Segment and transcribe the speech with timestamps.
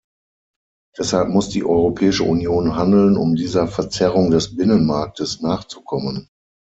[0.97, 6.27] Deshalb muss die Europäische Union handeln, um dieser Verzerrung des Binnenmarktes nachzukommen.